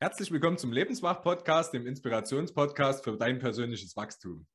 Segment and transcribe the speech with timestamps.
[0.00, 4.46] Herzlich willkommen zum Lebenswach-Podcast, dem Inspirationspodcast für dein persönliches Wachstum.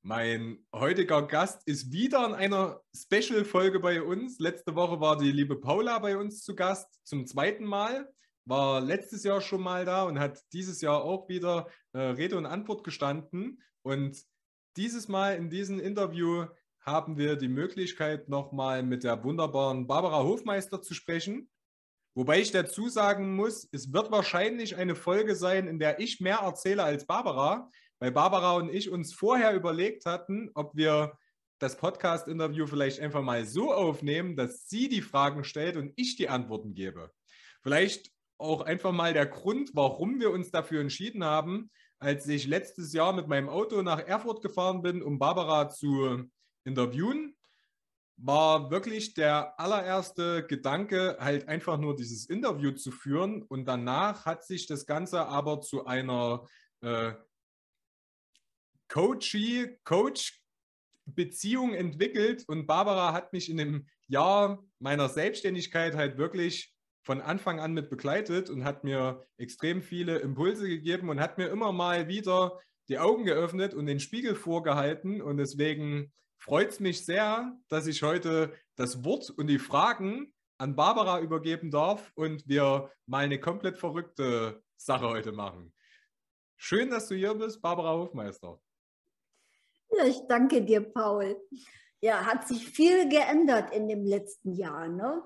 [0.00, 4.38] Mein heutiger Gast ist wieder in einer Special-Folge bei uns.
[4.38, 8.10] Letzte Woche war die liebe Paula bei uns zu Gast zum zweiten Mal.
[8.46, 12.46] War letztes Jahr schon mal da und hat dieses Jahr auch wieder äh, Rede und
[12.46, 13.62] Antwort gestanden.
[13.82, 14.16] Und
[14.78, 16.46] dieses Mal in diesem Interview
[16.80, 21.50] haben wir die Möglichkeit, nochmal mit der wunderbaren Barbara Hofmeister zu sprechen.
[22.14, 26.38] Wobei ich dazu sagen muss, es wird wahrscheinlich eine Folge sein, in der ich mehr
[26.38, 31.16] erzähle als Barbara, weil Barbara und ich uns vorher überlegt hatten, ob wir
[31.60, 36.28] das Podcast-Interview vielleicht einfach mal so aufnehmen, dass sie die Fragen stellt und ich die
[36.28, 37.12] Antworten gebe.
[37.62, 42.92] Vielleicht auch einfach mal der Grund, warum wir uns dafür entschieden haben, als ich letztes
[42.92, 46.24] Jahr mit meinem Auto nach Erfurt gefahren bin, um Barbara zu
[46.64, 47.36] interviewen
[48.22, 53.42] war wirklich der allererste Gedanke, halt einfach nur dieses Interview zu führen.
[53.42, 56.46] Und danach hat sich das Ganze aber zu einer
[56.82, 57.12] äh,
[58.88, 62.44] Coachie, Coach-Beziehung entwickelt.
[62.46, 67.88] Und Barbara hat mich in dem Jahr meiner Selbstständigkeit halt wirklich von Anfang an mit
[67.88, 72.98] begleitet und hat mir extrem viele Impulse gegeben und hat mir immer mal wieder die
[72.98, 75.22] Augen geöffnet und den Spiegel vorgehalten.
[75.22, 80.74] Und deswegen freut es mich sehr, dass ich heute das Wort und die Fragen an
[80.74, 85.72] Barbara übergeben darf und wir mal eine komplett verrückte Sache heute machen.
[86.56, 88.60] Schön, dass du hier bist, Barbara Hofmeister.
[89.90, 91.36] Ja, ich danke dir, Paul.
[92.00, 95.22] Ja, hat sich viel geändert in dem letzten Jahr, ne?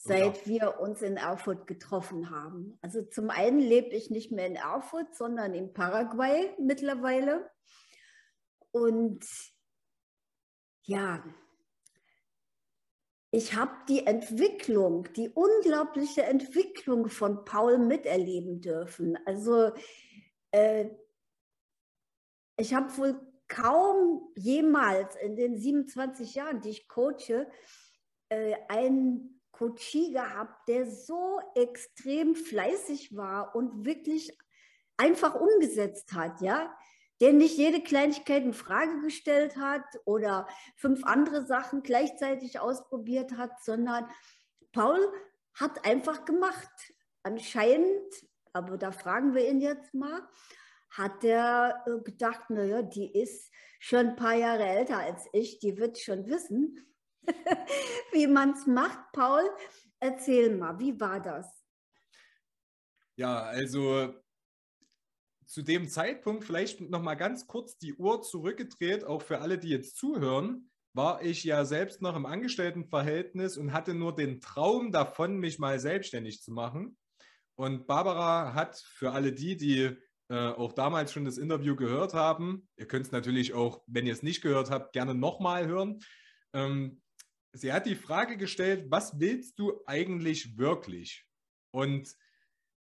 [0.00, 0.46] seit ja.
[0.46, 2.78] wir uns in Erfurt getroffen haben.
[2.80, 7.50] Also zum einen lebe ich nicht mehr in Erfurt, sondern in Paraguay mittlerweile.
[8.70, 9.24] Und
[10.88, 11.22] ja,
[13.30, 19.18] ich habe die Entwicklung, die unglaubliche Entwicklung von Paul miterleben dürfen.
[19.26, 19.72] Also
[20.50, 20.86] äh,
[22.56, 27.46] ich habe wohl kaum jemals in den 27 Jahren, die ich coache,
[28.30, 34.38] äh, einen Coachie gehabt, der so extrem fleißig war und wirklich
[34.96, 36.74] einfach umgesetzt hat, ja
[37.20, 40.46] der nicht jede Kleinigkeit in Frage gestellt hat oder
[40.76, 44.08] fünf andere Sachen gleichzeitig ausprobiert hat, sondern
[44.72, 45.00] Paul
[45.54, 46.70] hat einfach gemacht.
[47.22, 48.12] Anscheinend,
[48.52, 50.22] aber da fragen wir ihn jetzt mal,
[50.90, 55.76] hat er äh, gedacht, naja, die ist schon ein paar Jahre älter als ich, die
[55.76, 56.86] wird schon wissen,
[58.12, 59.00] wie man es macht.
[59.12, 59.42] Paul,
[60.00, 61.46] erzähl mal, wie war das?
[63.16, 64.14] Ja, also
[65.48, 69.70] zu dem Zeitpunkt, vielleicht noch mal ganz kurz die Uhr zurückgedreht, auch für alle, die
[69.70, 75.38] jetzt zuhören, war ich ja selbst noch im Angestelltenverhältnis und hatte nur den Traum davon,
[75.38, 76.98] mich mal selbstständig zu machen.
[77.54, 79.96] Und Barbara hat für alle die, die
[80.28, 84.12] äh, auch damals schon das Interview gehört haben, ihr könnt es natürlich auch, wenn ihr
[84.12, 86.00] es nicht gehört habt, gerne nochmal hören.
[86.52, 87.00] Ähm,
[87.52, 91.24] sie hat die Frage gestellt, was willst du eigentlich wirklich?
[91.70, 92.14] Und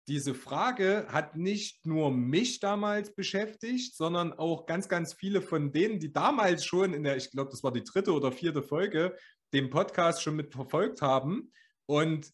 [0.07, 5.99] diese Frage hat nicht nur mich damals beschäftigt, sondern auch ganz, ganz viele von denen,
[5.99, 9.17] die damals schon in der, ich glaube, das war die dritte oder vierte Folge,
[9.55, 11.53] den Podcast schon mit verfolgt haben.
[11.87, 12.31] Und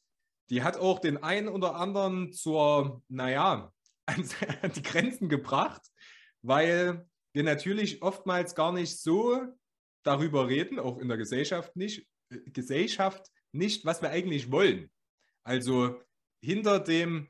[0.50, 3.72] die hat auch den einen oder anderen zur, naja,
[4.06, 5.82] an die Grenzen gebracht,
[6.42, 9.46] weil wir natürlich oftmals gar nicht so
[10.02, 14.90] darüber reden, auch in der Gesellschaft nicht, äh, Gesellschaft nicht, was wir eigentlich wollen.
[15.44, 16.00] Also
[16.42, 17.28] hinter dem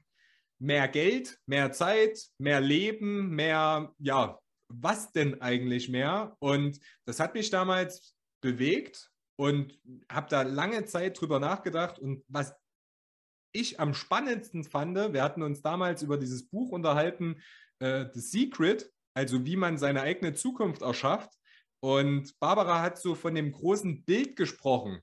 [0.61, 4.39] mehr Geld, mehr Zeit, mehr Leben, mehr, ja,
[4.69, 6.37] was denn eigentlich mehr?
[6.39, 9.79] Und das hat mich damals bewegt und
[10.11, 11.99] habe da lange Zeit drüber nachgedacht.
[11.99, 12.55] Und was
[13.53, 17.41] ich am spannendsten fand, wir hatten uns damals über dieses Buch unterhalten,
[17.81, 21.33] äh, The Secret, also wie man seine eigene Zukunft erschafft.
[21.83, 25.01] Und Barbara hat so von dem großen Bild gesprochen.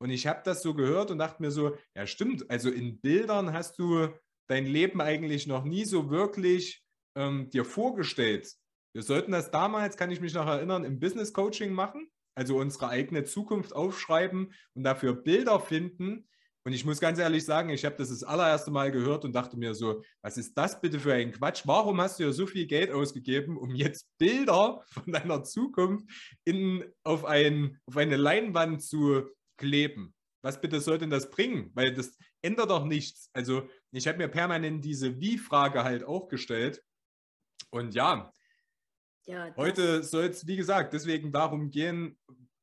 [0.00, 3.52] Und ich habe das so gehört und dachte mir so, ja stimmt, also in Bildern
[3.52, 4.08] hast du
[4.48, 6.82] dein Leben eigentlich noch nie so wirklich
[7.16, 8.52] ähm, dir vorgestellt.
[8.94, 12.88] Wir sollten das damals, kann ich mich noch erinnern, im Business Coaching machen, also unsere
[12.88, 16.28] eigene Zukunft aufschreiben und dafür Bilder finden.
[16.64, 19.56] Und ich muss ganz ehrlich sagen, ich habe das das allererste Mal gehört und dachte
[19.56, 21.62] mir so, was ist das bitte für ein Quatsch?
[21.64, 26.06] Warum hast du ja so viel Geld ausgegeben, um jetzt Bilder von deiner Zukunft
[26.44, 30.14] in, auf, ein, auf eine Leinwand zu kleben?
[30.44, 31.70] Was bitte soll denn das bringen?
[31.74, 33.30] Weil das ändert doch nichts.
[33.32, 36.82] Also ich habe mir permanent diese Wie-Frage halt auch gestellt.
[37.70, 38.32] Und ja,
[39.26, 42.18] ja heute soll es, wie gesagt, deswegen darum gehen,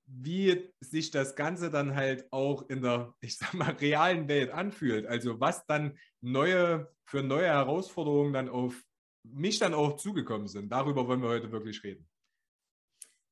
[0.06, 5.06] wie sich das Ganze dann halt auch in der, ich sag mal, realen Welt anfühlt.
[5.06, 8.84] Also was dann neue, für neue Herausforderungen dann auf
[9.24, 10.72] mich dann auch zugekommen sind.
[10.72, 12.10] Darüber wollen wir heute wirklich reden.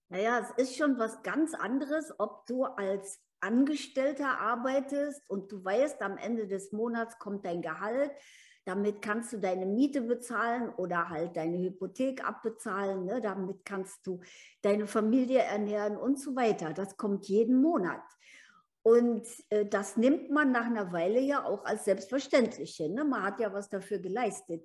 [0.10, 6.02] Naja, es ist schon was ganz anderes, ob du als Angestellter arbeitest und du weißt,
[6.02, 8.12] am Ende des Monats kommt dein Gehalt.
[8.66, 13.06] Damit kannst du deine Miete bezahlen oder halt deine Hypothek abbezahlen.
[13.06, 13.22] Ne?
[13.22, 14.20] Damit kannst du
[14.62, 16.74] deine Familie ernähren und so weiter.
[16.74, 18.04] Das kommt jeden Monat.
[18.84, 22.80] Und äh, das nimmt man nach einer Weile ja auch als selbstverständlich.
[22.80, 23.06] Ne?
[23.06, 24.64] Man hat ja was dafür geleistet.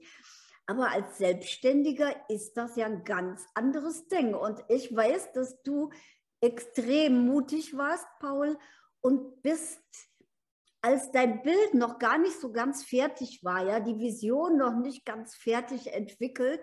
[0.67, 4.35] Aber als Selbstständiger ist das ja ein ganz anderes Ding.
[4.35, 5.91] Und ich weiß, dass du
[6.43, 8.59] extrem mutig warst, Paul,
[9.01, 9.81] und bist,
[10.83, 15.07] als dein Bild noch gar nicht so ganz fertig war, ja, die Vision noch nicht
[15.07, 16.61] ganz fertig entwickelt,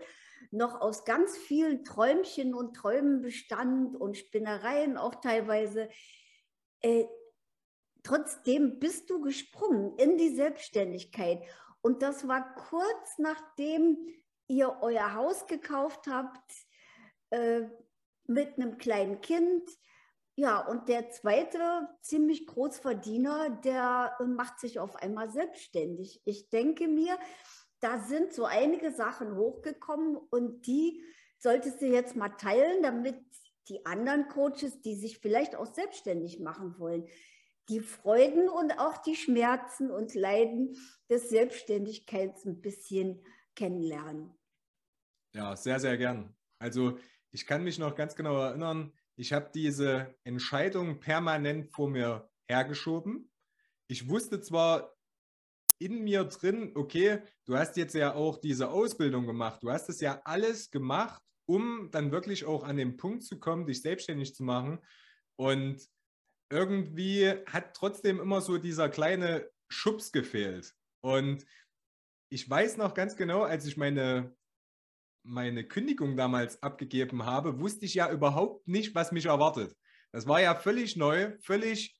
[0.51, 5.89] noch aus ganz vielen Träumchen und Träumen bestand und Spinnereien auch teilweise.
[6.81, 7.05] Äh,
[8.03, 11.41] trotzdem bist du gesprungen in die Selbstständigkeit.
[11.81, 13.97] Und das war kurz nachdem
[14.47, 16.51] ihr euer Haus gekauft habt
[17.29, 17.61] äh,
[18.29, 19.69] mit einem kleinen Kind.
[20.35, 26.21] Ja, und der zweite ziemlich Großverdiener, der äh, macht sich auf einmal selbstständig.
[26.23, 27.17] Ich denke mir,
[27.81, 31.03] da sind so einige Sachen hochgekommen und die
[31.39, 33.17] solltest du jetzt mal teilen, damit
[33.67, 37.07] die anderen Coaches, die sich vielleicht auch selbstständig machen wollen,
[37.69, 40.75] die Freuden und auch die Schmerzen und Leiden
[41.09, 43.23] des Selbstständigkeits ein bisschen
[43.55, 44.33] kennenlernen.
[45.35, 46.35] Ja, sehr, sehr gern.
[46.57, 46.97] Also
[47.31, 53.29] ich kann mich noch ganz genau erinnern, ich habe diese Entscheidung permanent vor mir hergeschoben.
[53.87, 54.95] Ich wusste zwar
[55.77, 60.01] in mir drin, okay, du hast jetzt ja auch diese Ausbildung gemacht, du hast es
[60.01, 64.43] ja alles gemacht, um dann wirklich auch an den Punkt zu kommen, dich selbstständig zu
[64.43, 64.79] machen.
[65.35, 65.87] Und
[66.49, 70.75] irgendwie hat trotzdem immer so dieser kleine Schubs gefehlt.
[71.01, 71.45] Und
[72.29, 74.35] ich weiß noch ganz genau, als ich meine,
[75.23, 79.75] meine Kündigung damals abgegeben habe, wusste ich ja überhaupt nicht, was mich erwartet.
[80.11, 81.95] Das war ja völlig neu, völlig,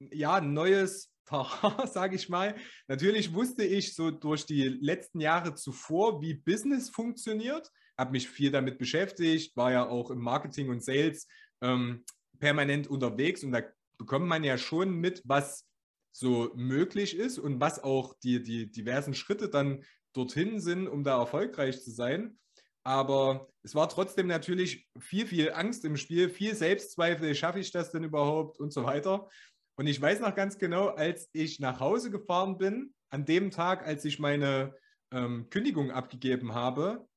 [0.00, 2.56] ja, neues Terrain, sage ich mal.
[2.88, 8.50] Natürlich wusste ich so durch die letzten Jahre zuvor, wie Business funktioniert, habe mich viel
[8.50, 11.26] damit beschäftigt, war ja auch im Marketing und Sales
[11.62, 12.04] ähm,
[12.38, 13.62] permanent unterwegs und da
[13.98, 15.66] bekommt man ja schon mit, was
[16.12, 19.84] so möglich ist und was auch die, die diversen Schritte dann
[20.14, 22.38] dorthin sind, um da erfolgreich zu sein.
[22.86, 27.90] Aber es war trotzdem natürlich viel, viel Angst im Spiel, viel Selbstzweifel, schaffe ich das
[27.90, 29.28] denn überhaupt und so weiter.
[29.76, 33.84] Und ich weiß noch ganz genau, als ich nach Hause gefahren bin, an dem Tag,
[33.84, 34.72] als ich meine
[35.12, 37.08] ähm, Kündigung abgegeben habe,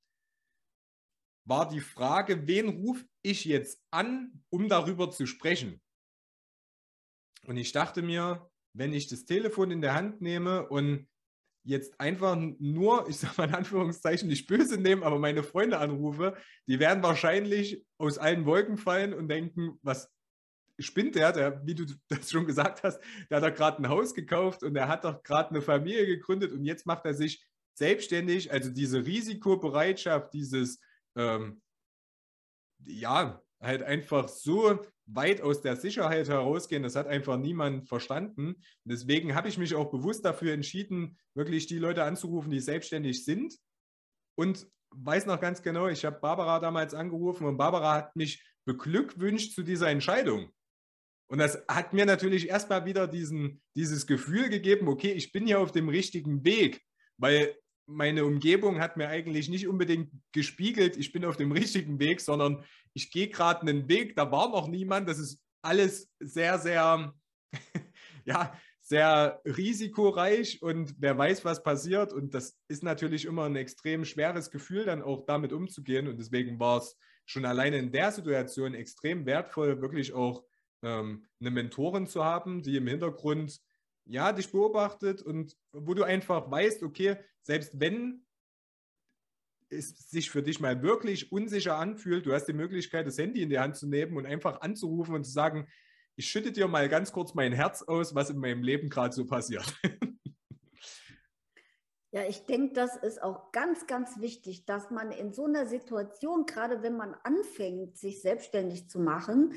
[1.48, 5.80] war die Frage, wen rufe ich jetzt an, um darüber zu sprechen?
[7.46, 11.08] Und ich dachte mir, wenn ich das Telefon in der Hand nehme und
[11.64, 16.36] jetzt einfach nur, ich sage mal in Anführungszeichen, nicht böse nehmen, aber meine Freunde anrufe,
[16.68, 20.12] die werden wahrscheinlich aus allen Wolken fallen und denken, was
[20.80, 24.14] spinnt der, der, wie du das schon gesagt hast, der hat doch gerade ein Haus
[24.14, 28.52] gekauft und er hat doch gerade eine Familie gegründet und jetzt macht er sich selbstständig.
[28.52, 30.80] Also diese Risikobereitschaft, dieses,
[31.16, 31.62] ähm,
[32.86, 38.56] ja, halt einfach so weit aus der Sicherheit herausgehen, das hat einfach niemand verstanden.
[38.84, 43.56] Deswegen habe ich mich auch bewusst dafür entschieden, wirklich die Leute anzurufen, die selbstständig sind.
[44.36, 49.54] Und weiß noch ganz genau, ich habe Barbara damals angerufen und Barbara hat mich beglückwünscht
[49.54, 50.52] zu dieser Entscheidung.
[51.28, 55.60] Und das hat mir natürlich erstmal wieder diesen, dieses Gefühl gegeben, okay, ich bin hier
[55.60, 56.82] auf dem richtigen Weg,
[57.18, 57.56] weil
[57.90, 62.64] meine Umgebung hat mir eigentlich nicht unbedingt gespiegelt, ich bin auf dem richtigen Weg, sondern
[62.94, 65.10] ich gehe gerade einen Weg, da war noch niemand.
[65.10, 67.14] Das ist alles sehr, sehr,
[68.26, 72.14] ja, sehr risikoreich und wer weiß, was passiert.
[72.14, 76.08] Und das ist natürlich immer ein extrem schweres Gefühl, dann auch damit umzugehen.
[76.08, 80.44] Und deswegen war es schon alleine in der Situation extrem wertvoll, wirklich auch
[80.84, 83.60] ähm, eine Mentorin zu haben, die im Hintergrund
[84.10, 88.26] ja, dich beobachtet und wo du einfach weißt, okay, selbst wenn
[89.70, 93.50] es sich für dich mal wirklich unsicher anfühlt, du hast die Möglichkeit, das Handy in
[93.50, 95.68] die Hand zu nehmen und einfach anzurufen und zu sagen,
[96.16, 99.26] ich schütte dir mal ganz kurz mein Herz aus, was in meinem Leben gerade so
[99.26, 99.66] passiert.
[102.12, 106.48] Ja, ich denke, das ist auch ganz, ganz wichtig, dass man in so einer Situation,
[106.48, 109.54] gerade wenn man anfängt, sich selbstständig zu machen,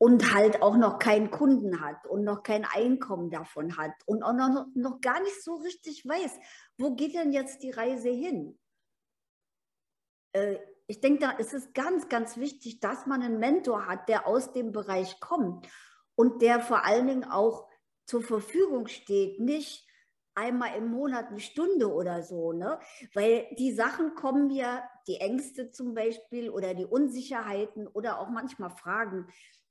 [0.00, 4.32] und halt auch noch keinen Kunden hat und noch kein Einkommen davon hat und auch
[4.32, 6.38] noch, noch gar nicht so richtig weiß,
[6.78, 8.58] wo geht denn jetzt die Reise hin?
[10.32, 14.26] Äh, ich denke, da ist es ganz, ganz wichtig, dass man einen Mentor hat, der
[14.26, 15.68] aus dem Bereich kommt
[16.14, 17.68] und der vor allen Dingen auch
[18.06, 19.86] zur Verfügung steht, nicht
[20.34, 22.80] einmal im Monat eine Stunde oder so, ne?
[23.12, 28.70] Weil die Sachen kommen ja, die Ängste zum Beispiel oder die Unsicherheiten oder auch manchmal
[28.70, 29.26] Fragen,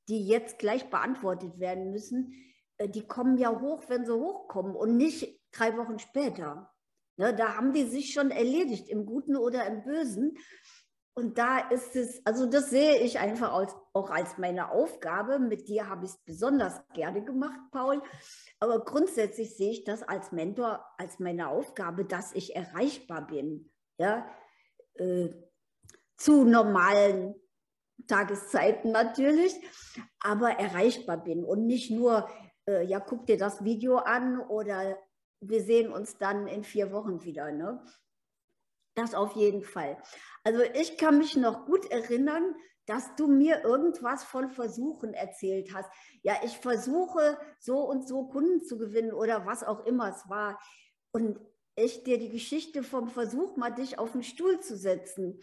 [0.10, 2.34] die jetzt gleich beantwortet werden müssen,
[2.78, 6.72] äh, die kommen ja hoch, wenn sie hochkommen und nicht drei Wochen später.
[7.18, 7.36] Ne?
[7.36, 10.38] Da haben die sich schon erledigt, im Guten oder im Bösen.
[11.14, 15.38] Und da ist es, also das sehe ich einfach als, auch als meine Aufgabe.
[15.38, 18.02] Mit dir habe ich es besonders gerne gemacht, Paul.
[18.60, 23.70] Aber grundsätzlich sehe ich das als Mentor, als meine Aufgabe, dass ich erreichbar bin.
[23.98, 24.26] Ja,
[24.94, 25.30] äh,
[26.16, 27.36] zu normalen
[28.08, 29.54] Tageszeiten natürlich,
[30.20, 32.30] aber erreichbar bin und nicht nur,
[32.68, 34.98] äh, ja, guck dir das Video an oder
[35.42, 37.52] wir sehen uns dann in vier Wochen wieder.
[37.52, 37.84] Ne?
[38.96, 39.98] Das auf jeden Fall.
[40.44, 45.90] Also ich kann mich noch gut erinnern, dass du mir irgendwas von Versuchen erzählt hast.
[46.24, 50.60] Ja, ich versuche so und so Kunden zu gewinnen oder was auch immer es war.
[51.12, 51.40] Und
[51.76, 55.40] ich dir die Geschichte vom Versuch, mal dich auf den Stuhl zu setzen.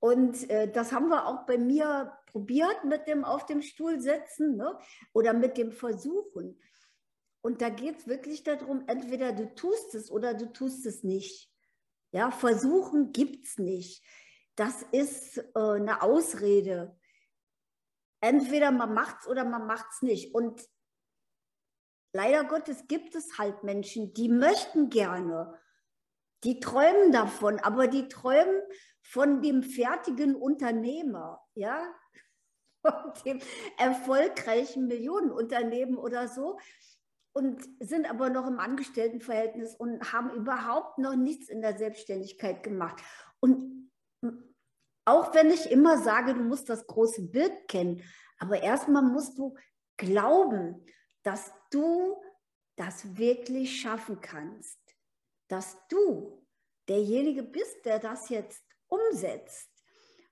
[0.00, 4.56] Und äh, das haben wir auch bei mir probiert mit dem auf dem Stuhl setzen
[4.56, 4.78] ne?
[5.12, 6.60] oder mit dem Versuchen.
[7.42, 11.50] Und da geht es wirklich darum, entweder du tust es oder du tust es nicht.
[12.12, 14.02] Ja, versuchen gibt es nicht.
[14.56, 16.96] Das ist äh, eine Ausrede.
[18.20, 20.34] Entweder man macht es oder man macht es nicht.
[20.34, 20.66] Und
[22.12, 25.60] leider Gottes gibt es halt Menschen, die möchten gerne,
[26.44, 28.62] die träumen davon, aber die träumen
[29.04, 31.94] von dem fertigen Unternehmer, ja,
[32.82, 33.40] von dem
[33.78, 36.58] erfolgreichen Millionenunternehmen oder so
[37.32, 43.02] und sind aber noch im Angestelltenverhältnis und haben überhaupt noch nichts in der Selbstständigkeit gemacht.
[43.40, 43.90] Und
[45.04, 48.02] auch wenn ich immer sage, du musst das große Bild kennen,
[48.38, 49.56] aber erstmal musst du
[49.96, 50.86] glauben,
[51.22, 52.22] dass du
[52.76, 54.80] das wirklich schaffen kannst,
[55.48, 56.46] dass du
[56.88, 59.74] derjenige bist, der das jetzt umsetzt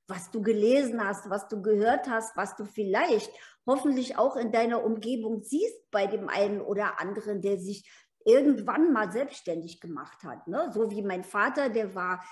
[0.09, 3.31] was du gelesen hast, was du gehört hast, was du vielleicht
[3.67, 7.91] hoffentlich auch in deiner Umgebung siehst bei dem einen oder anderen, der sich
[8.25, 10.47] irgendwann mal selbstständig gemacht hat.
[10.49, 10.71] Ne?
[10.75, 12.23] So wie mein Vater, der war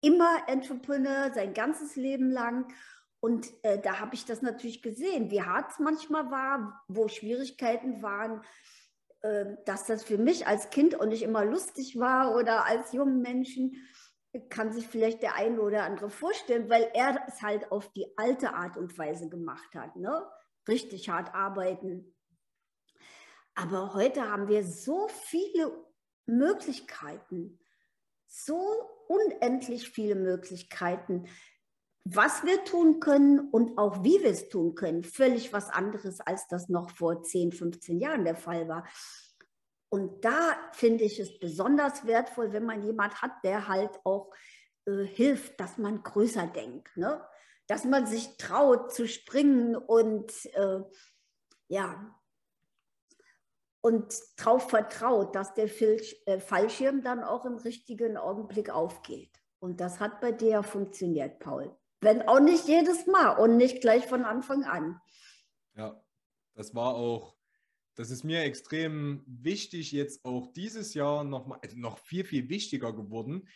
[0.00, 2.72] immer Entrepreneur sein ganzes Leben lang.
[3.20, 8.00] Und äh, da habe ich das natürlich gesehen, wie hart es manchmal war, wo Schwierigkeiten
[8.00, 8.42] waren,
[9.22, 13.20] äh, dass das für mich als Kind auch nicht immer lustig war oder als jungen
[13.20, 13.76] Menschen
[14.50, 18.54] kann sich vielleicht der eine oder andere vorstellen, weil er es halt auf die alte
[18.54, 19.96] Art und Weise gemacht hat.
[19.96, 20.26] Ne?
[20.66, 22.14] Richtig hart arbeiten.
[23.54, 25.72] Aber heute haben wir so viele
[26.26, 27.58] Möglichkeiten,
[28.26, 28.60] so
[29.08, 31.26] unendlich viele Möglichkeiten,
[32.04, 35.02] was wir tun können und auch wie wir es tun können.
[35.02, 38.86] Völlig was anderes, als das noch vor 10, 15 Jahren der Fall war.
[39.90, 44.32] Und da finde ich es besonders wertvoll, wenn man jemand hat, der halt auch
[44.86, 47.26] äh, hilft, dass man größer denkt, ne?
[47.66, 50.80] dass man sich traut zu springen und äh,
[51.68, 52.14] ja
[53.80, 59.40] und darauf vertraut, dass der äh, Fallschirm dann auch im richtigen Augenblick aufgeht.
[59.60, 61.76] Und das hat bei dir funktioniert, Paul.
[62.00, 65.00] Wenn auch nicht jedes Mal und nicht gleich von Anfang an.
[65.74, 66.00] Ja,
[66.54, 67.37] das war auch
[67.98, 72.48] das ist mir extrem wichtig, jetzt auch dieses Jahr noch, mal, also noch viel, viel
[72.48, 73.48] wichtiger geworden.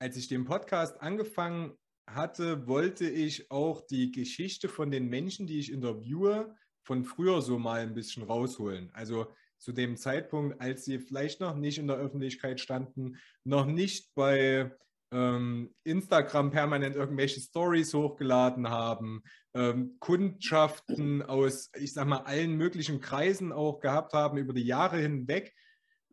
[0.00, 1.76] Als ich den Podcast angefangen
[2.08, 7.58] hatte, wollte ich auch die Geschichte von den Menschen, die ich interviewe, von früher so
[7.58, 8.88] mal ein bisschen rausholen.
[8.92, 14.14] Also zu dem Zeitpunkt, als sie vielleicht noch nicht in der Öffentlichkeit standen, noch nicht
[14.14, 14.70] bei
[15.12, 19.22] ähm, Instagram permanent irgendwelche Stories hochgeladen haben,
[19.54, 24.98] ähm, Kundschaften aus, ich sag mal, allen möglichen Kreisen auch gehabt haben über die Jahre
[24.98, 25.54] hinweg.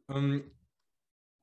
[0.10, 0.52] Ähm,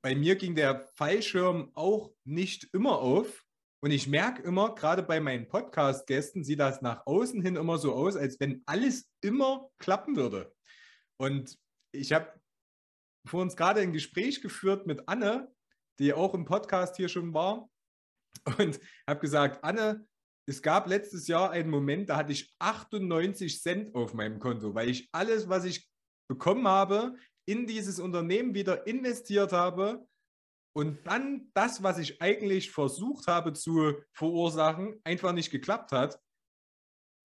[0.02, 3.44] bei mir ging der Fallschirm auch nicht immer auf.
[3.82, 7.94] Und ich merke immer, gerade bei meinen Podcast-Gästen sieht das nach außen hin immer so
[7.94, 10.54] aus, als wenn alles immer klappen würde.
[11.18, 11.58] Und
[11.92, 12.30] ich habe
[13.26, 15.50] vor uns gerade ein Gespräch geführt mit Anne,
[16.00, 17.70] die auch im Podcast hier schon war.
[18.58, 20.06] Und habe gesagt, Anne,
[20.48, 24.88] es gab letztes Jahr einen Moment, da hatte ich 98 Cent auf meinem Konto, weil
[24.88, 25.88] ich alles, was ich
[26.28, 27.16] bekommen habe,
[27.46, 30.06] in dieses Unternehmen wieder investiert habe
[30.74, 36.20] und dann das, was ich eigentlich versucht habe zu verursachen, einfach nicht geklappt hat.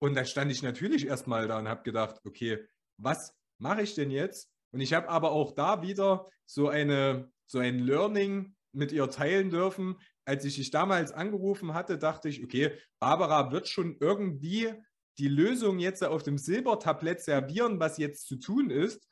[0.02, 2.68] Und da stand ich natürlich erstmal da und habe gedacht, okay,
[2.98, 4.52] was mache ich denn jetzt?
[4.74, 9.50] Und ich habe aber auch da wieder so eine so ein Learning mit ihr teilen
[9.50, 14.74] dürfen, als ich dich damals angerufen hatte, dachte ich, okay, Barbara wird schon irgendwie
[15.18, 19.08] die Lösung jetzt auf dem Silbertablett servieren, was jetzt zu tun ist.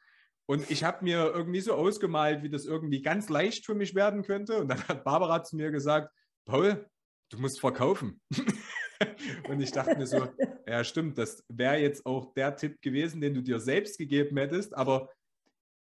[0.45, 4.23] Und ich habe mir irgendwie so ausgemalt, wie das irgendwie ganz leicht für mich werden
[4.23, 4.57] könnte.
[4.57, 6.11] Und dann hat Barbara zu mir gesagt,
[6.45, 6.85] Paul,
[7.29, 8.21] du musst verkaufen.
[9.47, 10.27] und ich dachte mir so,
[10.67, 14.75] ja stimmt, das wäre jetzt auch der Tipp gewesen, den du dir selbst gegeben hättest.
[14.75, 15.09] Aber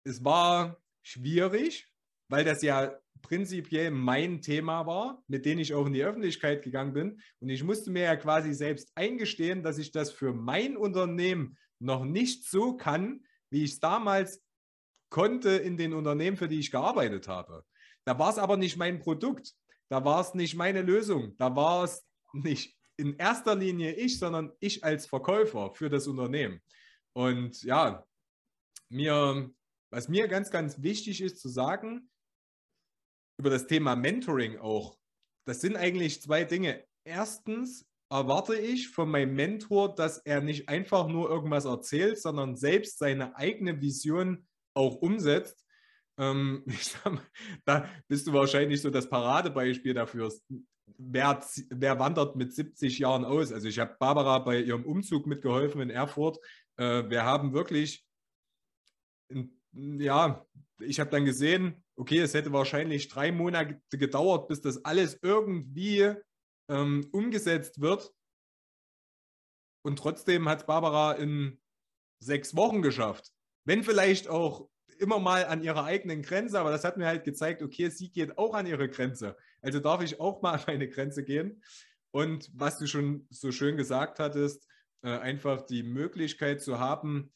[0.03, 1.87] es war schwierig,
[2.29, 6.93] weil das ja prinzipiell mein Thema war, mit dem ich auch in die Öffentlichkeit gegangen
[6.93, 7.21] bin.
[7.39, 12.05] Und ich musste mir ja quasi selbst eingestehen, dass ich das für mein Unternehmen noch
[12.05, 14.41] nicht so kann, wie ich es damals
[15.09, 17.65] konnte in den Unternehmen, für die ich gearbeitet habe.
[18.05, 19.53] Da war es aber nicht mein Produkt,
[19.89, 24.51] da war es nicht meine Lösung, da war es nicht in erster Linie ich, sondern
[24.59, 26.61] ich als Verkäufer für das Unternehmen.
[27.13, 28.05] Und ja,
[28.89, 29.49] mir,
[29.89, 32.09] was mir ganz, ganz wichtig ist zu sagen,
[33.39, 34.97] über das Thema Mentoring auch,
[35.47, 36.83] das sind eigentlich zwei Dinge.
[37.05, 42.99] Erstens erwarte ich von meinem Mentor, dass er nicht einfach nur irgendwas erzählt, sondern selbst
[42.99, 45.65] seine eigene Vision auch umsetzt.
[46.17, 46.65] Ähm,
[47.05, 47.21] mal,
[47.65, 50.31] da bist du wahrscheinlich so das Paradebeispiel dafür.
[50.97, 53.53] Wer, wer wandert mit 70 Jahren aus?
[53.53, 56.39] Also ich habe Barbara bei ihrem Umzug mitgeholfen in Erfurt.
[56.75, 58.05] Äh, wir haben wirklich,
[59.73, 60.45] ja,
[60.79, 66.13] ich habe dann gesehen, okay, es hätte wahrscheinlich drei Monate gedauert, bis das alles irgendwie
[66.69, 68.13] ähm, umgesetzt wird.
[69.83, 71.59] Und trotzdem hat Barbara in
[72.19, 73.31] sechs Wochen geschafft.
[73.65, 77.61] Wenn vielleicht auch immer mal an ihrer eigenen Grenze, aber das hat mir halt gezeigt,
[77.61, 79.37] okay, sie geht auch an ihre Grenze.
[79.61, 81.61] Also darf ich auch mal an meine Grenze gehen.
[82.11, 84.67] Und was du schon so schön gesagt hattest,
[85.01, 87.31] äh, einfach die Möglichkeit zu haben,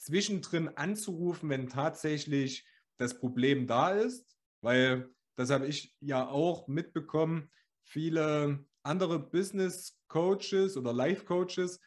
[0.00, 2.66] zwischendrin anzurufen, wenn tatsächlich
[2.98, 7.50] das Problem da ist, weil das habe ich ja auch mitbekommen,
[7.84, 11.80] viele andere Business Coaches oder Life Coaches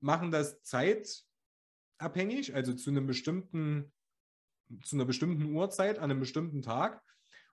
[0.00, 3.92] machen das zeitabhängig, also zu einem bestimmten
[4.84, 7.02] zu einer bestimmten Uhrzeit an einem bestimmten Tag.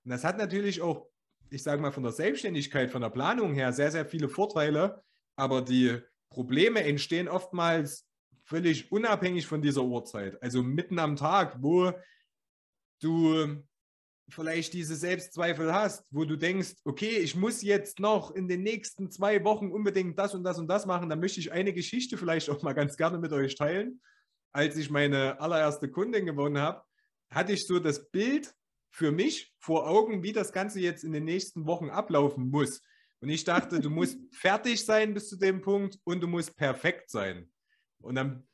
[0.04, 1.10] Und das hat natürlich auch,
[1.50, 5.04] ich sage mal, von der Selbstständigkeit, von der Planung her sehr, sehr viele Vorteile.
[5.36, 8.07] Aber die Probleme entstehen oftmals
[8.44, 10.42] völlig unabhängig von dieser Uhrzeit.
[10.42, 11.92] Also mitten am Tag, wo
[13.02, 13.64] du
[14.30, 19.10] vielleicht diese Selbstzweifel hast, wo du denkst, okay, ich muss jetzt noch in den nächsten
[19.10, 22.50] zwei Wochen unbedingt das und das und das machen, dann möchte ich eine Geschichte vielleicht
[22.50, 24.02] auch mal ganz gerne mit euch teilen.
[24.52, 26.84] Als ich meine allererste Kundin gewonnen habe,
[27.30, 28.54] hatte ich so das Bild
[28.90, 32.82] für mich vor Augen, wie das Ganze jetzt in den nächsten Wochen ablaufen muss.
[33.20, 37.10] Und ich dachte, du musst fertig sein bis zu dem Punkt und du musst perfekt
[37.10, 37.50] sein.
[38.02, 38.48] Und dann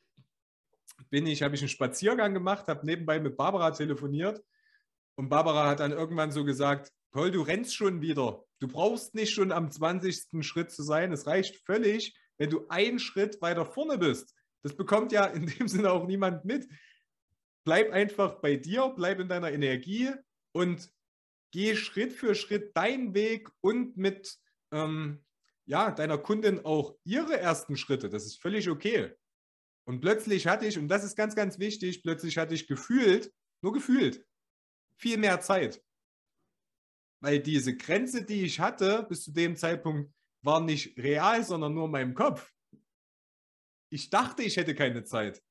[1.10, 4.42] bin ich, habe ich einen Spaziergang gemacht, habe nebenbei mit Barbara telefoniert
[5.16, 8.44] und Barbara hat dann irgendwann so gesagt, Paul, du rennst schon wieder.
[8.58, 10.44] Du brauchst nicht schon am 20.
[10.44, 11.12] Schritt zu sein.
[11.12, 14.34] Es reicht völlig, wenn du einen Schritt weiter vorne bist.
[14.62, 16.66] Das bekommt ja in dem Sinne auch niemand mit
[17.64, 20.10] bleib einfach bei dir, bleib in deiner Energie
[20.52, 20.90] und
[21.50, 24.38] geh Schritt für Schritt deinen Weg und mit
[24.70, 25.24] ähm,
[25.66, 28.10] ja, deiner Kundin auch ihre ersten Schritte.
[28.10, 29.14] Das ist völlig okay.
[29.86, 33.72] Und plötzlich hatte ich, und das ist ganz, ganz wichtig, plötzlich hatte ich gefühlt, nur
[33.72, 34.26] gefühlt,
[34.96, 35.82] viel mehr Zeit.
[37.20, 41.86] Weil diese Grenze, die ich hatte bis zu dem Zeitpunkt, war nicht real, sondern nur
[41.86, 42.50] in meinem Kopf.
[43.90, 45.42] Ich dachte, ich hätte keine Zeit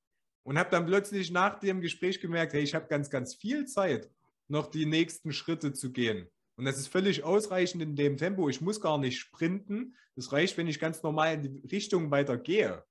[0.44, 4.12] und habe dann plötzlich nach dem Gespräch gemerkt, hey, ich habe ganz, ganz viel Zeit,
[4.48, 6.28] noch die nächsten Schritte zu gehen.
[6.56, 8.50] Und das ist völlig ausreichend in dem Tempo.
[8.50, 9.96] Ich muss gar nicht sprinten.
[10.16, 12.84] Es reicht, wenn ich ganz normal in die Richtung weiter gehe.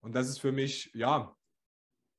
[0.00, 1.36] Und das ist für mich, ja,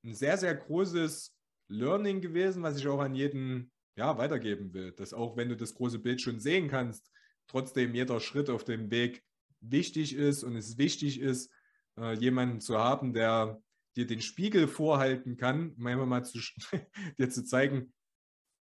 [0.04, 1.36] ein sehr, sehr großes
[1.68, 4.92] Learning gewesen, was ich auch an jeden ja, weitergeben will.
[4.92, 7.10] Dass auch wenn du das große Bild schon sehen kannst,
[7.48, 9.24] trotzdem jeder Schritt auf dem Weg
[9.62, 11.52] wichtig ist und es wichtig ist,
[11.98, 13.62] äh, jemanden zu haben, der
[13.96, 16.40] dir den Spiegel vorhalten kann, manchmal mal zu,
[17.18, 17.94] dir zu zeigen,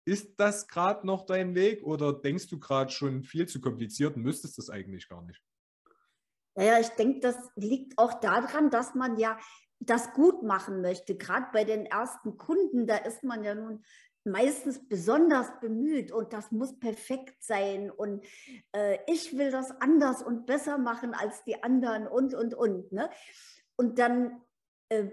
[0.06, 4.24] ist das gerade noch dein Weg oder denkst du gerade schon viel zu kompliziert und
[4.24, 5.42] müsstest das eigentlich gar nicht?
[6.56, 9.38] Naja, ich denke, das liegt auch daran, dass man ja
[9.80, 11.16] das gut machen möchte.
[11.16, 13.84] Gerade bei den ersten Kunden, da ist man ja nun
[14.26, 18.26] meistens besonders bemüht und das muss perfekt sein und
[18.72, 22.92] äh, ich will das anders und besser machen als die anderen und, und, und.
[22.92, 23.10] Ne?
[23.76, 24.42] Und dann
[24.90, 25.10] äh,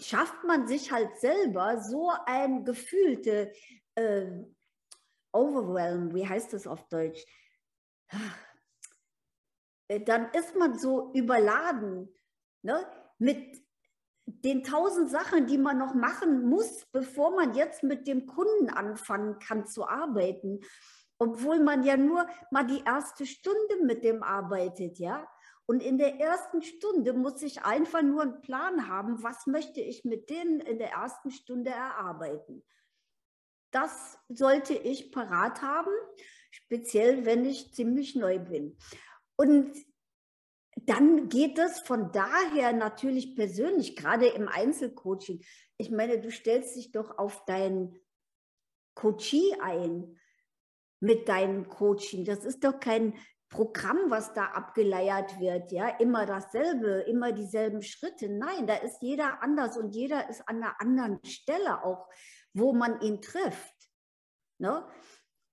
[0.00, 3.52] schafft man sich halt selber so ein gefühlte
[3.94, 4.26] äh,
[5.32, 7.26] Overwhelm, wie heißt das auf Deutsch?
[8.08, 8.16] Äh,
[9.88, 12.12] dann ist man so überladen
[12.62, 12.86] ne,
[13.18, 13.64] mit
[14.26, 19.38] den tausend Sachen, die man noch machen muss, bevor man jetzt mit dem Kunden anfangen
[19.38, 20.60] kann zu arbeiten.
[21.18, 25.26] obwohl man ja nur mal die erste Stunde mit dem arbeitet, ja.
[25.64, 30.04] Und in der ersten Stunde muss ich einfach nur einen Plan haben, was möchte ich
[30.04, 32.62] mit denen in der ersten Stunde erarbeiten.
[33.72, 35.90] Das sollte ich parat haben,
[36.50, 38.76] speziell wenn ich ziemlich neu bin.
[39.36, 39.74] Und
[40.76, 45.44] dann geht es von daher natürlich persönlich, gerade im Einzelcoaching.
[45.78, 47.98] Ich meine, du stellst dich doch auf deinen
[48.94, 50.18] Coachie ein
[51.00, 52.24] mit deinem Coaching.
[52.24, 53.14] Das ist doch kein
[53.48, 58.28] Programm, was da abgeleiert wird, ja, immer dasselbe, immer dieselben Schritte.
[58.28, 62.08] Nein, da ist jeder anders und jeder ist an einer anderen Stelle auch,
[62.52, 63.74] wo man ihn trifft.
[64.58, 64.86] Ne?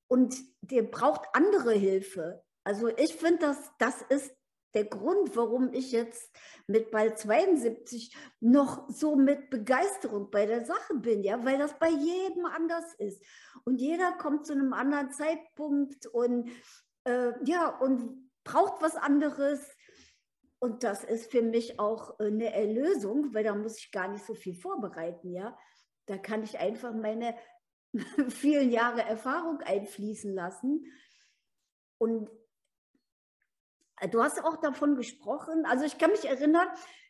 [0.08, 2.43] Und der braucht andere Hilfe.
[2.64, 4.34] Also ich finde, das, das ist
[4.74, 6.36] der Grund, warum ich jetzt
[6.68, 11.90] mit bald 72 noch so mit Begeisterung bei der Sache bin, ja, weil das bei
[11.90, 13.24] jedem anders ist.
[13.66, 16.50] Und jeder kommt zu einem anderen Zeitpunkt und
[17.04, 19.76] äh, ja, und braucht was anderes.
[20.60, 24.34] Und das ist für mich auch eine Erlösung, weil da muss ich gar nicht so
[24.34, 25.58] viel vorbereiten, ja.
[26.06, 27.36] Da kann ich einfach meine
[28.30, 30.86] vielen Jahre Erfahrung einfließen lassen.
[32.00, 32.30] Und
[34.12, 36.68] Du hast auch davon gesprochen, also ich kann mich erinnern,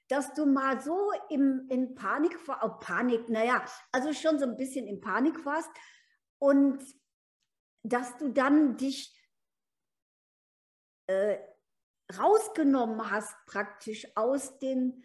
[0.10, 4.86] dass du mal so im, in Panik, oh, Panik, naja, also schon so ein bisschen
[4.88, 5.70] in Panik warst
[6.40, 6.84] und
[7.84, 9.18] dass du dann dich
[11.08, 11.38] äh,
[12.18, 15.04] rausgenommen hast praktisch aus den,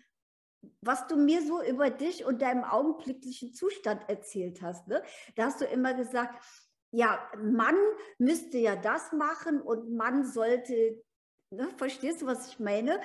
[0.81, 4.89] was du mir so über dich und deinem augenblicklichen Zustand erzählt hast.
[4.89, 5.03] Ne?
[5.37, 6.45] Da hast du immer gesagt,
[6.91, 7.77] ja, Mann
[8.19, 11.03] müsste ja das machen und Mann sollte
[11.51, 11.69] Ne?
[11.77, 13.01] Verstehst du, was ich meine?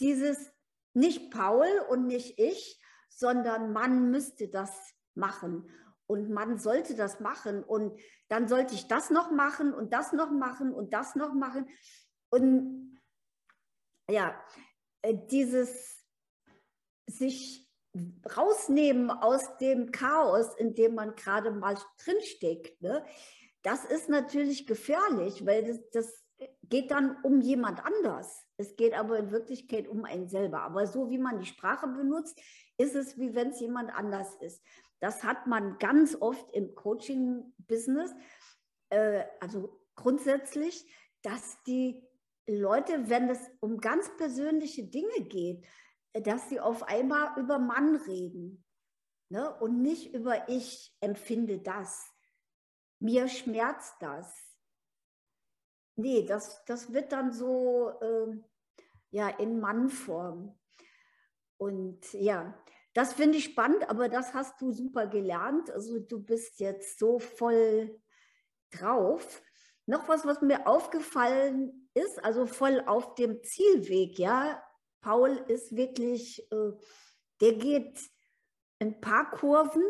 [0.00, 0.52] Dieses
[0.94, 5.70] nicht Paul und nicht ich, sondern man müsste das machen
[6.06, 10.30] und man sollte das machen und dann sollte ich das noch machen und das noch
[10.30, 11.68] machen und das noch machen.
[12.30, 13.00] Und
[14.10, 14.38] ja,
[15.02, 16.04] äh, dieses
[17.06, 17.70] sich
[18.36, 23.04] rausnehmen aus dem Chaos, in dem man gerade mal drinsteckt, ne?
[23.62, 26.23] das ist natürlich gefährlich, weil das, das
[26.68, 28.44] geht dann um jemand anders.
[28.56, 30.62] Es geht aber in Wirklichkeit um einen selber.
[30.62, 32.40] Aber so wie man die Sprache benutzt,
[32.76, 34.62] ist es wie wenn es jemand anders ist.
[35.00, 38.14] Das hat man ganz oft im Coaching-Business.
[38.90, 40.86] Äh, also grundsätzlich,
[41.22, 42.02] dass die
[42.46, 45.64] Leute, wenn es um ganz persönliche Dinge geht,
[46.12, 48.64] dass sie auf einmal über Mann reden
[49.30, 49.52] ne?
[49.60, 52.08] und nicht über ich empfinde das.
[53.00, 54.53] Mir schmerzt das
[55.96, 58.36] Nee, das, das wird dann so äh,
[59.10, 60.58] ja, in Mannform.
[61.56, 62.58] Und ja,
[62.94, 65.70] das finde ich spannend, aber das hast du super gelernt.
[65.70, 68.00] Also du bist jetzt so voll
[68.70, 69.42] drauf.
[69.86, 74.62] Noch was, was mir aufgefallen ist, also voll auf dem Zielweg, ja.
[75.00, 76.72] Paul ist wirklich, äh,
[77.40, 78.00] der geht
[78.78, 79.82] ein paar Kurven.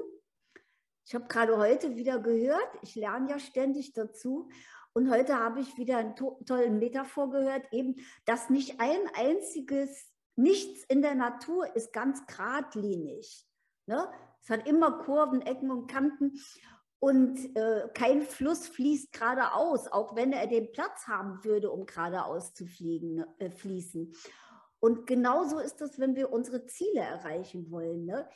[1.07, 4.49] Ich habe gerade heute wieder gehört, ich lerne ja ständig dazu.
[4.95, 10.11] Und heute habe ich wieder einen to tollen Metaphor gehört, eben, dass nicht ein einziges,
[10.37, 13.45] nichts in der Natur ist ganz geradlinig.
[13.87, 14.09] Ne?
[14.41, 16.41] Es hat immer Kurven, Ecken und Kanten
[17.01, 22.55] und äh, kein Fluss fließt geradeaus, auch wenn er den Platz haben würde, um geradeaus
[22.55, 24.15] zu fliegen, ne, äh, fließen.
[24.79, 28.07] Und genauso ist das, wenn wir unsere Ziele erreichen wollen.
[28.07, 28.29] Ne?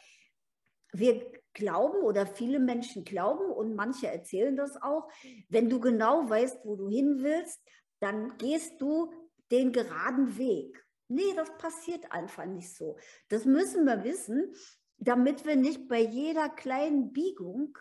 [0.92, 5.08] Wir glauben oder viele Menschen glauben und manche erzählen das auch,
[5.48, 7.60] wenn du genau weißt, wo du hin willst,
[8.00, 9.12] dann gehst du
[9.50, 10.84] den geraden Weg.
[11.08, 12.96] Nee, das passiert einfach nicht so.
[13.28, 14.54] Das müssen wir wissen,
[14.98, 17.76] damit wir nicht bei jeder kleinen Biegung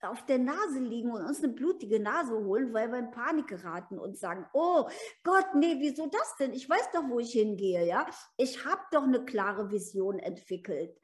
[0.00, 3.98] auf der Nase liegen und uns eine blutige Nase holen, weil wir in Panik geraten
[3.98, 4.88] und sagen, oh
[5.22, 6.52] Gott, nee, wieso das denn?
[6.52, 8.06] Ich weiß doch, wo ich hingehe, ja?
[8.36, 10.98] Ich habe doch eine klare Vision entwickelt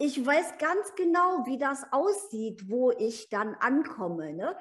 [0.00, 4.32] ich weiß ganz genau, wie das aussieht, wo ich dann ankomme.
[4.32, 4.56] Ne?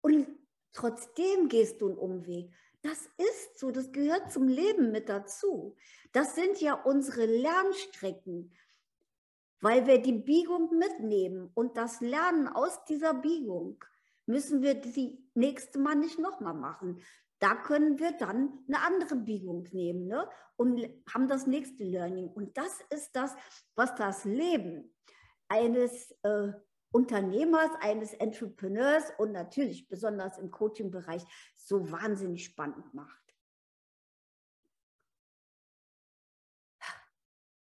[0.00, 0.26] Und
[0.72, 2.50] trotzdem gehst du einen Umweg.
[2.80, 5.76] Das ist so, das gehört zum Leben mit dazu.
[6.12, 8.54] Das sind ja unsere Lernstrecken,
[9.60, 13.84] weil wir die Biegung mitnehmen und das Lernen aus dieser Biegung
[14.24, 17.02] müssen wir die nächste Mal nicht nochmal machen.
[17.44, 20.26] Da können wir dann eine andere Biegung nehmen ne?
[20.56, 20.80] und
[21.12, 22.28] haben das nächste Learning.
[22.28, 23.34] Und das ist das,
[23.74, 24.96] was das Leben
[25.48, 26.54] eines äh,
[26.90, 31.22] Unternehmers, eines Entrepreneurs und natürlich besonders im Coaching-Bereich
[31.54, 33.36] so wahnsinnig spannend macht.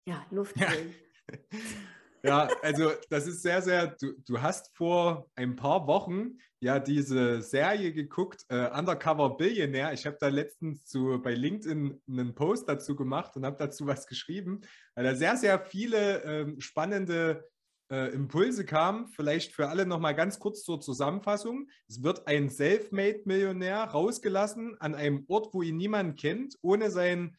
[0.04, 0.68] Ja, Luft ja.
[2.22, 7.40] Ja, also das ist sehr, sehr, du, du hast vor ein paar Wochen ja diese
[7.40, 9.94] Serie geguckt, äh, Undercover Billionaire.
[9.94, 14.06] Ich habe da letztens zu, bei LinkedIn einen Post dazu gemacht und habe dazu was
[14.06, 14.60] geschrieben,
[14.94, 17.48] weil da sehr, sehr viele ähm, spannende
[17.90, 19.08] äh, Impulse kamen.
[19.08, 21.68] Vielleicht für alle nochmal ganz kurz zur Zusammenfassung.
[21.88, 27.36] Es wird ein Selfmade-Millionär rausgelassen an einem Ort, wo ihn niemand kennt, ohne sein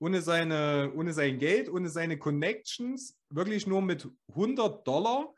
[0.00, 5.34] ohne, seine, ohne sein Geld, ohne seine Connections, wirklich nur mit 100 Dollar,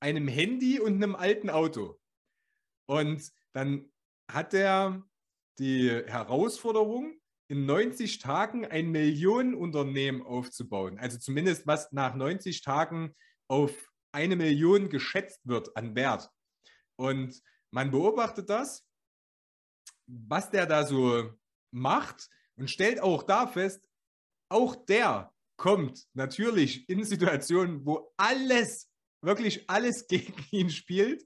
[0.00, 1.98] einem Handy und einem alten Auto.
[2.86, 3.90] Und dann
[4.30, 5.02] hat er
[5.58, 7.14] die Herausforderung,
[7.48, 10.98] in 90 Tagen ein Millionenunternehmen aufzubauen.
[10.98, 13.14] Also zumindest was nach 90 Tagen
[13.46, 16.30] auf eine Million geschätzt wird an Wert.
[16.96, 18.86] Und man beobachtet das,
[20.06, 21.30] was der da so
[21.70, 23.86] macht und stellt auch da fest,
[24.52, 28.88] auch der kommt natürlich in Situationen, wo alles,
[29.22, 31.24] wirklich alles gegen ihn spielt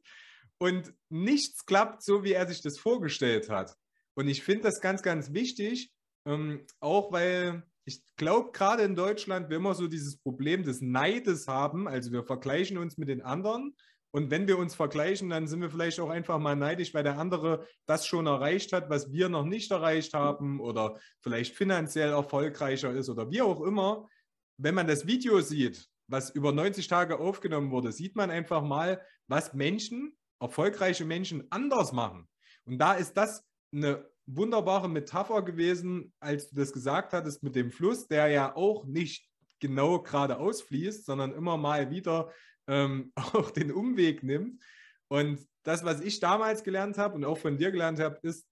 [0.58, 3.76] und nichts klappt, so wie er sich das vorgestellt hat.
[4.14, 5.92] Und ich finde das ganz, ganz wichtig,
[6.26, 11.46] ähm, auch weil ich glaube, gerade in Deutschland, wir immer so dieses Problem des Neides
[11.46, 11.86] haben.
[11.86, 13.76] Also wir vergleichen uns mit den anderen.
[14.12, 17.18] Und wenn wir uns vergleichen, dann sind wir vielleicht auch einfach mal neidisch, weil der
[17.18, 22.92] andere das schon erreicht hat, was wir noch nicht erreicht haben oder vielleicht finanziell erfolgreicher
[22.92, 24.08] ist oder wie auch immer.
[24.56, 29.02] Wenn man das Video sieht, was über 90 Tage aufgenommen wurde, sieht man einfach mal,
[29.26, 32.28] was Menschen, erfolgreiche Menschen anders machen.
[32.64, 37.70] Und da ist das eine wunderbare Metapher gewesen, als du das gesagt hattest mit dem
[37.70, 39.28] Fluss, der ja auch nicht
[39.60, 42.32] genau geradeaus fließt, sondern immer mal wieder
[42.66, 44.62] ähm, auch den Umweg nimmt.
[45.08, 48.46] Und das, was ich damals gelernt habe und auch von dir gelernt habe, ist,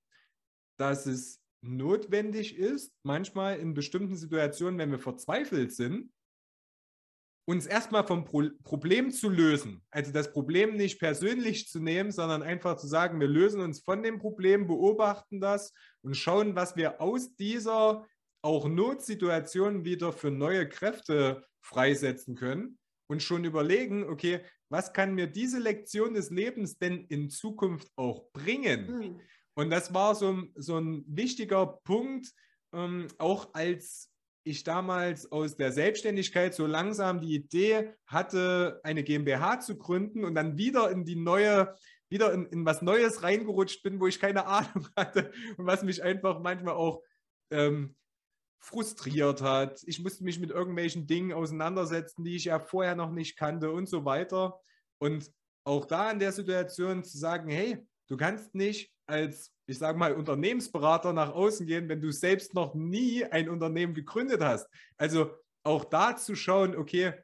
[0.79, 6.13] dass es notwendig ist, manchmal in bestimmten Situationen, wenn wir verzweifelt sind,
[7.47, 9.83] uns erstmal vom Pro Problem zu lösen.
[9.91, 14.03] Also das Problem nicht persönlich zu nehmen, sondern einfach zu sagen, wir lösen uns von
[14.03, 15.73] dem Problem, beobachten das
[16.03, 18.07] und schauen, was wir aus dieser
[18.43, 25.27] auch Notsituation wieder für neue Kräfte freisetzen können und schon überlegen, okay, was kann mir
[25.27, 28.99] diese Lektion des Lebens denn in Zukunft auch bringen?
[28.99, 29.21] Mhm.
[29.55, 32.33] Und das war so, so ein wichtiger Punkt,
[32.73, 34.11] ähm, auch als
[34.45, 40.35] ich damals aus der Selbstständigkeit so langsam die Idee hatte, eine GmbH zu gründen und
[40.35, 41.75] dann wieder in die neue,
[42.11, 46.03] wieder in, in was Neues reingerutscht bin, wo ich keine Ahnung hatte und was mich
[46.03, 47.03] einfach manchmal auch
[47.51, 47.95] ähm,
[48.65, 49.83] frustriert hat.
[49.87, 53.89] Ich musste mich mit irgendwelchen Dingen auseinandersetzen, die ich ja vorher noch nicht kannte und
[53.89, 54.61] so weiter.
[54.99, 55.31] Und
[55.65, 60.13] auch da in der Situation zu sagen, hey, du kannst nicht als ich sage mal,
[60.13, 64.69] Unternehmensberater nach außen gehen, wenn du selbst noch nie ein Unternehmen gegründet hast.
[64.97, 67.15] Also auch da zu schauen, okay,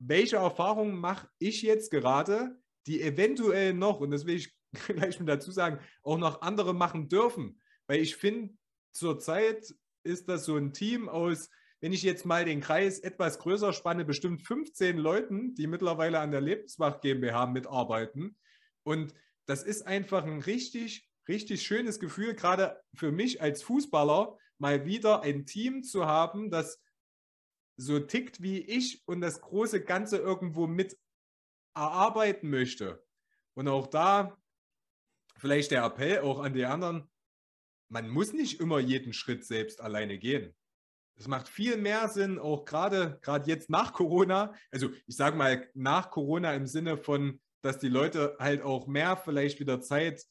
[0.00, 4.52] welche Erfahrungen mache ich jetzt gerade, die eventuell noch, und das will ich
[4.88, 7.60] gleich mit dazu sagen, auch noch andere machen dürfen.
[7.86, 8.54] Weil ich finde,
[8.92, 9.72] zurzeit
[10.04, 14.04] ist das so ein Team aus, wenn ich jetzt mal den Kreis etwas größer spanne,
[14.04, 18.36] bestimmt 15 Leuten, die mittlerweile an der Lebenswach GmbH mitarbeiten.
[18.84, 19.14] Und
[19.46, 25.22] das ist einfach ein richtig richtig schönes Gefühl, gerade für mich als Fußballer, mal wieder
[25.22, 26.80] ein Team zu haben, das
[27.76, 30.96] so tickt wie ich und das große Ganze irgendwo mit
[31.74, 33.04] erarbeiten möchte.
[33.54, 34.36] Und auch da
[35.36, 37.10] vielleicht der Appell auch an die anderen,
[37.88, 40.54] man muss nicht immer jeden Schritt selbst alleine gehen.
[41.16, 45.68] Es macht viel mehr Sinn, auch gerade gerade jetzt nach Corona, also ich sage mal
[45.74, 50.24] nach Corona im Sinne von, dass die Leute halt auch mehr vielleicht wieder Zeit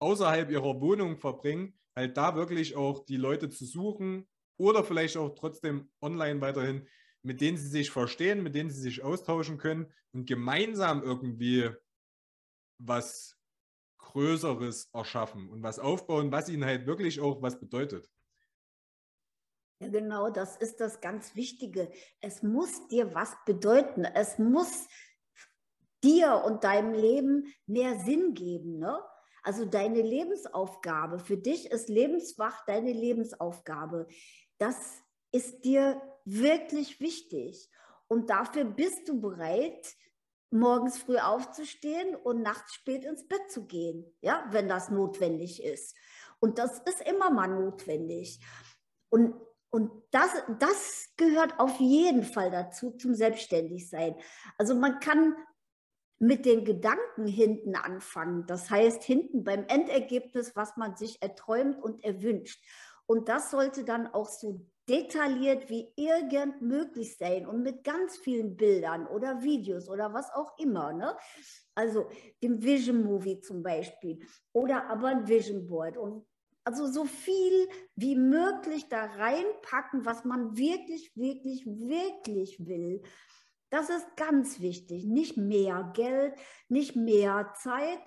[0.00, 5.34] außerhalb ihrer Wohnung verbringen, halt da wirklich auch die Leute zu suchen oder vielleicht auch
[5.34, 6.88] trotzdem online weiterhin,
[7.22, 11.70] mit denen sie sich verstehen, mit denen sie sich austauschen können und gemeinsam irgendwie
[12.78, 13.39] was
[14.12, 18.10] Größeres erschaffen und was aufbauen, was ihnen halt wirklich auch was bedeutet.
[19.80, 21.90] Ja, genau, das ist das ganz Wichtige.
[22.20, 24.04] Es muss dir was bedeuten.
[24.04, 24.88] Es muss
[26.04, 28.78] dir und deinem Leben mehr Sinn geben.
[28.78, 28.98] Ne?
[29.42, 34.06] Also deine Lebensaufgabe, für dich ist lebenswach deine Lebensaufgabe.
[34.58, 37.70] Das ist dir wirklich wichtig.
[38.06, 39.94] Und dafür bist du bereit,
[40.50, 45.96] morgens früh aufzustehen und nachts spät ins Bett zu gehen, ja, wenn das notwendig ist.
[46.40, 48.40] Und das ist immer mal notwendig.
[49.10, 49.34] Und,
[49.70, 54.16] und das, das gehört auf jeden Fall dazu, zum Selbstständigsein.
[54.58, 55.36] Also man kann
[56.18, 58.46] mit den Gedanken hinten anfangen.
[58.46, 62.62] Das heißt, hinten beim Endergebnis, was man sich erträumt und erwünscht.
[63.06, 68.56] Und das sollte dann auch so detailliert wie irgend möglich sein und mit ganz vielen
[68.56, 70.92] Bildern oder Videos oder was auch immer.
[70.92, 71.16] Ne?
[71.76, 72.08] Also
[72.42, 74.18] dem Vision Movie zum Beispiel
[74.52, 75.96] oder aber ein Vision Board.
[75.96, 76.26] Und
[76.64, 83.02] also so viel wie möglich da reinpacken, was man wirklich, wirklich, wirklich will.
[83.70, 85.04] Das ist ganz wichtig.
[85.04, 86.34] Nicht mehr Geld,
[86.68, 88.00] nicht mehr Zeit,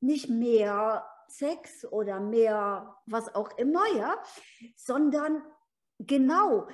[0.00, 4.16] nicht mehr Sex oder mehr was auch immer, ja,
[4.74, 5.42] sondern
[6.06, 6.68] genau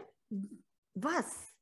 [0.95, 1.53] was.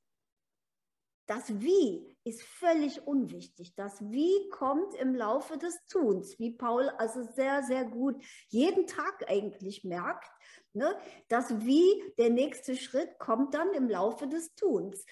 [1.26, 3.74] Das Wie ist völlig unwichtig.
[3.74, 9.24] Das Wie kommt im Laufe des Tuns, wie Paul also sehr, sehr gut jeden Tag
[9.28, 10.30] eigentlich merkt.
[10.74, 10.94] Ne?
[11.28, 15.04] Das Wie, der nächste Schritt, kommt dann im Laufe des Tuns.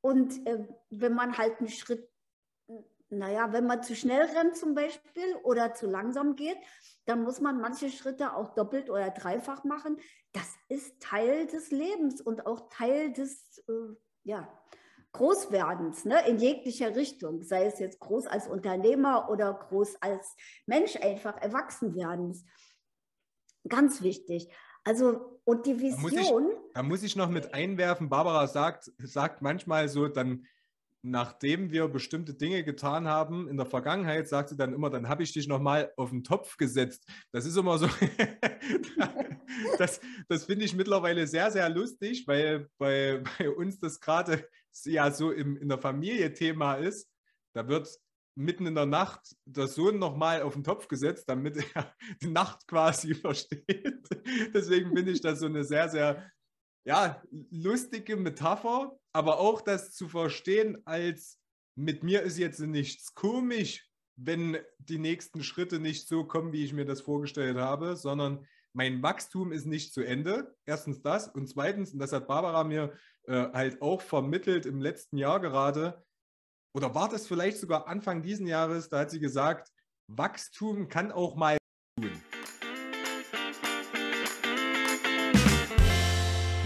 [0.00, 2.08] Und äh, wenn man halt einen Schritt,
[3.12, 6.56] naja, wenn man zu schnell rennt zum Beispiel oder zu langsam geht,
[7.04, 9.98] dann muss man manche Schritte auch doppelt oder dreifach machen.
[10.32, 13.94] Das ist Teil des Lebens und auch Teil des, äh,
[14.24, 14.48] ja,
[15.12, 20.96] Großwerdens, ne, in jeglicher Richtung, sei es jetzt groß als Unternehmer oder groß als Mensch
[20.96, 22.46] einfach erwachsen werdens.
[23.68, 24.48] Ganz wichtig.
[24.84, 26.00] Also, und die Vision.
[26.02, 30.46] Da muss ich, da muss ich noch mit einwerfen, Barbara sagt, sagt manchmal so, dann
[31.02, 35.24] nachdem wir bestimmte Dinge getan haben in der Vergangenheit, sagt sie dann immer, dann habe
[35.24, 37.04] ich dich nochmal auf den Topf gesetzt.
[37.32, 37.88] Das ist immer so,
[39.78, 44.48] das, das finde ich mittlerweile sehr, sehr lustig, weil bei, bei uns das gerade
[44.84, 47.10] ja so im, in der Familie Thema ist.
[47.52, 47.88] Da wird
[48.34, 52.66] mitten in der Nacht der Sohn nochmal auf den Topf gesetzt, damit er die Nacht
[52.66, 54.08] quasi versteht.
[54.54, 56.30] Deswegen finde ich das so eine sehr, sehr
[56.84, 61.38] ja, lustige Metapher, aber auch das zu verstehen als
[61.74, 66.72] mit mir ist jetzt nichts komisch, wenn die nächsten Schritte nicht so kommen, wie ich
[66.72, 70.54] mir das vorgestellt habe, sondern mein Wachstum ist nicht zu Ende.
[70.66, 72.92] Erstens das und zweitens, und das hat Barbara mir
[73.26, 76.04] äh, halt auch vermittelt im letzten Jahr gerade,
[76.74, 79.70] oder war das vielleicht sogar Anfang diesen Jahres, da hat sie gesagt,
[80.08, 81.58] Wachstum kann auch mal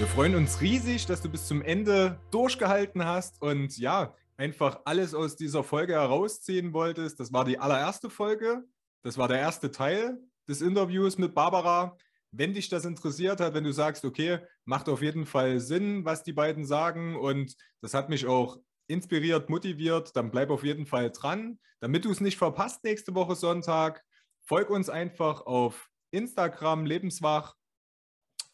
[0.07, 5.14] Wir freuen uns riesig, dass du bis zum Ende durchgehalten hast und ja, einfach alles
[5.14, 7.19] aus dieser Folge herausziehen wolltest.
[7.19, 8.62] Das war die allererste Folge.
[9.03, 10.16] Das war der erste Teil
[10.49, 11.99] des Interviews mit Barbara.
[12.31, 16.23] Wenn dich das interessiert hat, wenn du sagst, okay, macht auf jeden Fall Sinn, was
[16.23, 21.11] die beiden sagen und das hat mich auch inspiriert, motiviert, dann bleib auf jeden Fall
[21.11, 21.59] dran.
[21.81, 24.05] Damit du es nicht verpasst nächste Woche Sonntag,
[24.40, 27.57] folg uns einfach auf Instagram Lebenswach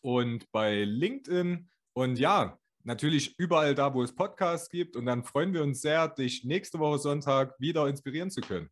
[0.03, 1.69] und bei LinkedIn.
[1.95, 4.97] Und ja, natürlich überall da, wo es Podcasts gibt.
[4.97, 8.69] Und dann freuen wir uns sehr, dich nächste Woche Sonntag wieder inspirieren zu können.